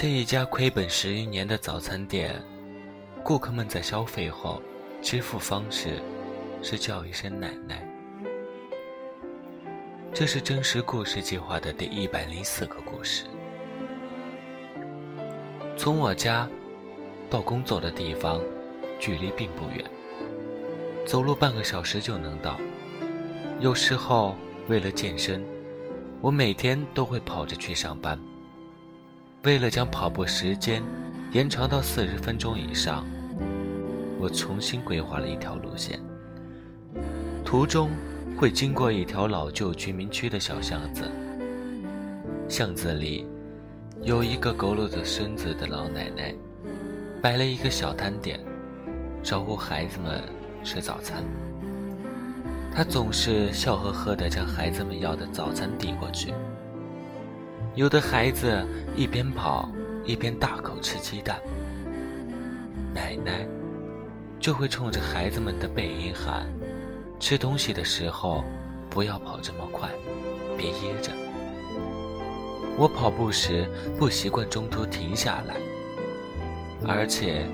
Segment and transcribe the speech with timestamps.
[0.00, 2.42] 这一家亏本十余年的早餐店，
[3.22, 4.62] 顾客们在消费后，
[5.02, 6.00] 支付方式
[6.62, 7.86] 是叫一声“奶奶”。
[10.14, 13.24] 这是真实故事计划的第一百零四个故事。
[15.76, 16.48] 从我家
[17.28, 18.40] 到工作的地方，
[18.98, 19.84] 距离并不远，
[21.04, 22.58] 走路半个小时就能到。
[23.60, 24.34] 有时候
[24.66, 25.44] 为了健身，
[26.22, 28.18] 我每天都会跑着去上班。
[29.42, 30.82] 为了将跑步时间
[31.32, 33.06] 延长到四十分钟以上，
[34.18, 35.98] 我重新规划了一条路线。
[37.42, 37.90] 途中
[38.36, 41.10] 会经过一条老旧居民区的小巷子，
[42.50, 43.26] 巷子里
[44.02, 46.34] 有一个佝偻着身子的老奶奶，
[47.22, 48.38] 摆了一个小摊点，
[49.22, 50.22] 招呼孩子们
[50.62, 51.24] 吃早餐。
[52.74, 56.34] 她总是笑呵呵地将孩子们要的早餐递过去。
[57.76, 59.70] 有的孩子一边跑
[60.04, 61.40] 一边大口吃鸡蛋，
[62.92, 63.46] 奶奶
[64.40, 66.46] 就会冲着孩子们的背影喊
[67.20, 68.42] ：“吃东西的时候
[68.90, 69.88] 不要跑这么快，
[70.58, 71.12] 别噎着。”
[72.76, 75.54] 我跑步时不习惯中途停下来，
[76.88, 77.46] 而且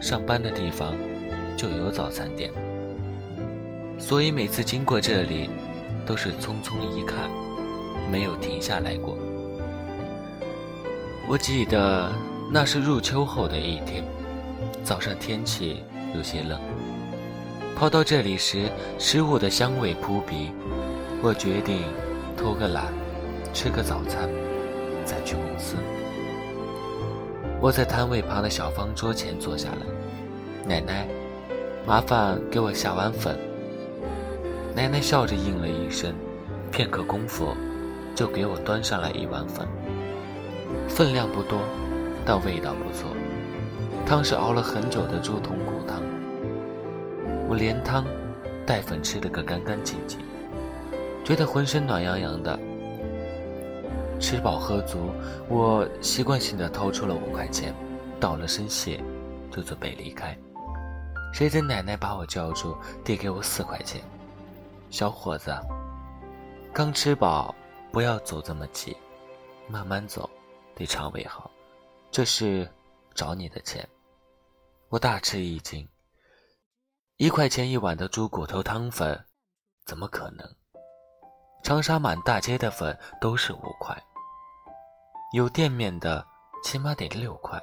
[0.00, 0.94] 上班的地方
[1.56, 2.52] 就有早餐店，
[3.98, 5.50] 所以每次经过这里
[6.06, 7.28] 都是匆匆一看。
[8.10, 9.16] 没有停下来过。
[11.28, 12.12] 我记得
[12.52, 14.04] 那是入秋后的一天，
[14.84, 15.82] 早上天气
[16.14, 16.60] 有些冷。
[17.74, 20.50] 跑到这里时，食物的香味扑鼻，
[21.22, 21.82] 我决定
[22.36, 22.86] 偷个懒，
[23.52, 24.30] 吃个早餐，
[25.04, 25.76] 再去公司。
[27.60, 29.86] 我在摊位旁的小方桌前坐下来，
[30.66, 31.06] 奶奶，
[31.86, 33.36] 麻烦给我下碗粉。
[34.74, 36.14] 奶奶笑着应了一声，
[36.70, 37.54] 片刻功夫。
[38.16, 39.68] 就给我端上来一碗粉，
[40.88, 41.60] 分量不多，
[42.24, 43.14] 但味道不错。
[44.06, 46.00] 汤是熬了很久的猪筒骨汤，
[47.46, 48.06] 我连汤
[48.64, 50.18] 带粉吃了个干干净净，
[51.24, 52.58] 觉得浑身暖洋洋的。
[54.18, 55.10] 吃饱喝足，
[55.46, 57.74] 我习惯性的掏出了五块钱，
[58.18, 58.98] 道了声谢，
[59.50, 60.34] 就准备离开。
[61.34, 64.00] 谁知奶奶把我叫住，递给我四块钱
[64.88, 65.54] ：“小伙子，
[66.72, 67.54] 刚吃饱。”
[67.96, 68.94] 不要走这么急，
[69.68, 70.28] 慢慢走，
[70.74, 71.50] 对肠胃好。
[72.10, 72.70] 这是
[73.14, 73.88] 找你的钱。
[74.90, 75.88] 我大吃一惊，
[77.16, 79.18] 一块钱一碗的猪骨头汤粉，
[79.86, 80.46] 怎么可能？
[81.64, 83.96] 长沙满大街的粉都是五块，
[85.32, 86.22] 有店面的
[86.62, 87.58] 起码得六块。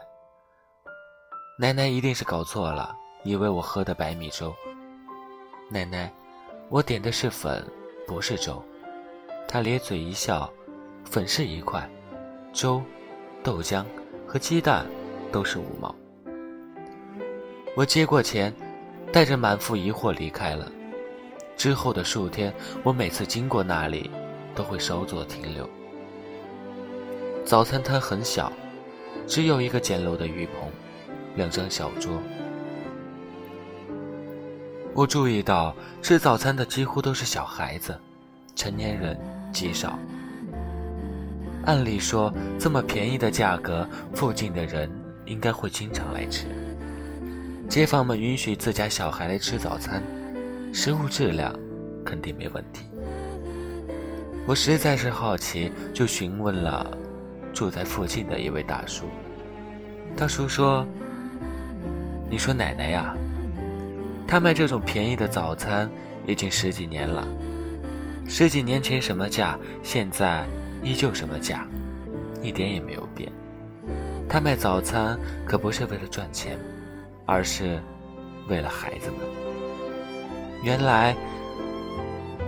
[1.59, 4.51] 奶奶一定是搞错了，以为我喝的白米粥。
[5.69, 6.11] 奶奶，
[6.69, 7.63] 我点的是粉，
[8.07, 8.65] 不是粥。
[9.47, 10.51] 他咧嘴一笑，
[11.05, 11.87] 粉是一块，
[12.51, 12.81] 粥、
[13.43, 13.85] 豆浆
[14.25, 14.85] 和鸡蛋
[15.31, 15.93] 都是五毛。
[17.75, 18.53] 我接过钱，
[19.11, 20.71] 带着满腹疑惑离开了。
[21.55, 22.51] 之后的数天，
[22.83, 24.09] 我每次经过那里，
[24.55, 25.69] 都会稍作停留。
[27.45, 28.51] 早餐摊很小，
[29.27, 30.71] 只有一个简陋的浴棚，
[31.35, 32.19] 两张小桌。
[34.95, 37.95] 我注意到吃早餐的几乎都是小孩子。
[38.55, 39.19] 成年人
[39.53, 39.97] 极少。
[41.65, 44.91] 按理说，这么便宜的价格，附近的人
[45.25, 46.45] 应该会经常来吃。
[47.69, 50.03] 街坊们允许自家小孩来吃早餐，
[50.73, 51.57] 食物质量
[52.03, 52.83] 肯定没问题。
[54.45, 56.85] 我实在是好奇，就询问了
[57.53, 59.05] 住在附近的一位大叔。
[60.17, 60.85] 大叔说
[62.29, 63.15] ：“你说奶奶呀，
[64.27, 65.89] 他卖这种便宜的早餐
[66.27, 67.25] 已经十几年了。”
[68.27, 70.45] 十几年前什么价，现在
[70.81, 71.67] 依旧什么价，
[72.41, 73.31] 一点也没有变。
[74.27, 76.57] 他卖早餐可不是为了赚钱，
[77.25, 77.79] 而是
[78.47, 79.19] 为了孩子们。
[80.63, 81.15] 原来，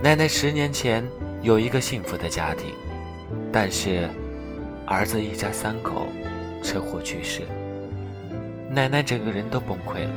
[0.02, 1.04] 奶奶十年前
[1.42, 2.74] 有一个幸福的家庭，
[3.52, 4.08] 但是
[4.86, 6.08] 儿子一家三口
[6.62, 7.42] 车祸去世，
[8.70, 10.10] 奶奶整个人都崩溃了。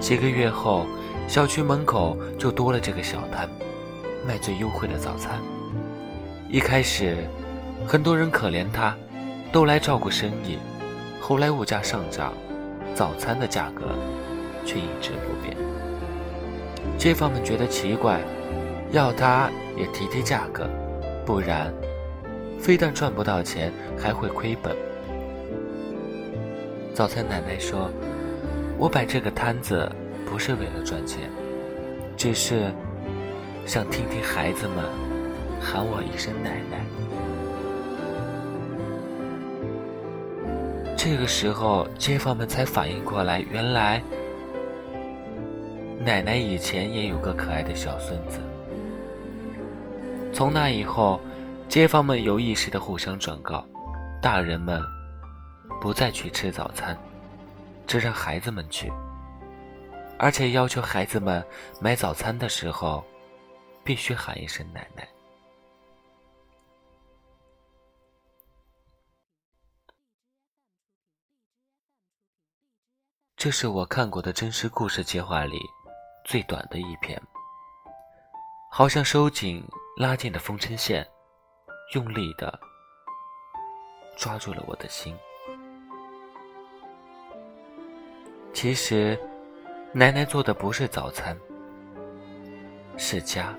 [0.00, 0.86] 几个月后，
[1.28, 3.48] 小区门口就多了这个小摊。
[4.26, 5.40] 卖最优惠的早餐。
[6.48, 7.16] 一开始，
[7.86, 8.96] 很多人可怜他，
[9.50, 10.58] 都来照顾生意。
[11.20, 12.32] 后来物价上涨，
[12.94, 13.96] 早餐的价格
[14.64, 15.56] 却一直不变。
[16.98, 18.20] 街坊们觉得奇怪，
[18.90, 20.68] 要他也提提价格，
[21.24, 21.72] 不然
[22.60, 24.76] 非但赚不到钱，还会亏本。
[26.92, 27.90] 早餐奶奶说
[28.78, 29.90] ：“我摆这个摊子
[30.26, 31.30] 不是为了赚钱，
[32.16, 32.72] 只是……”
[33.64, 34.84] 想听听孩子们
[35.60, 36.84] 喊我一声奶奶。
[40.96, 44.02] 这个时候，街坊们才反应过来，原来
[45.98, 48.40] 奶奶以前也有个可爱的小孙子。
[50.32, 51.20] 从那以后，
[51.68, 53.64] 街坊们有意识的互相转告，
[54.20, 54.80] 大人们
[55.80, 56.96] 不再去吃早餐，
[57.86, 58.92] 只让孩子们去，
[60.18, 61.44] 而且要求孩子们
[61.80, 63.04] 买早餐的时候，
[63.84, 65.08] 必须喊一声奶奶。
[73.36, 75.58] 这是我看过的真实故事计划里
[76.24, 77.20] 最短的一篇，
[78.70, 81.04] 好像收紧拉紧的风筝线，
[81.94, 82.56] 用力的
[84.16, 85.16] 抓住了我的心。
[88.54, 89.18] 其实，
[89.92, 91.36] 奶奶做的不是早餐，
[92.96, 93.52] 是家。